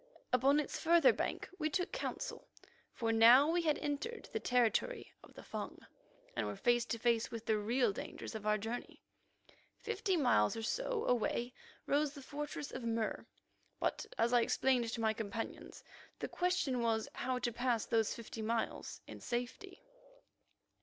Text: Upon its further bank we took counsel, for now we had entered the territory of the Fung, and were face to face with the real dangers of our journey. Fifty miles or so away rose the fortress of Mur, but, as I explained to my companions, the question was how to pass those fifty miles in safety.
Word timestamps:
Upon 0.33 0.59
its 0.59 0.79
further 0.79 1.13
bank 1.13 1.47
we 1.59 1.69
took 1.69 1.91
counsel, 1.91 2.47
for 2.91 3.11
now 3.11 3.51
we 3.51 3.61
had 3.61 3.77
entered 3.77 4.27
the 4.33 4.39
territory 4.39 5.13
of 5.23 5.35
the 5.35 5.43
Fung, 5.43 5.85
and 6.35 6.47
were 6.47 6.55
face 6.55 6.85
to 6.85 6.97
face 6.97 7.29
with 7.29 7.45
the 7.45 7.59
real 7.59 7.93
dangers 7.93 8.33
of 8.33 8.47
our 8.47 8.57
journey. 8.57 9.03
Fifty 9.77 10.17
miles 10.17 10.55
or 10.57 10.63
so 10.63 11.05
away 11.05 11.53
rose 11.85 12.13
the 12.15 12.23
fortress 12.23 12.71
of 12.71 12.81
Mur, 12.83 13.27
but, 13.79 14.07
as 14.17 14.33
I 14.33 14.41
explained 14.41 14.91
to 14.91 15.01
my 15.01 15.13
companions, 15.13 15.83
the 16.17 16.27
question 16.27 16.81
was 16.81 17.07
how 17.13 17.37
to 17.37 17.53
pass 17.53 17.85
those 17.85 18.15
fifty 18.15 18.41
miles 18.41 19.01
in 19.05 19.19
safety. 19.19 19.83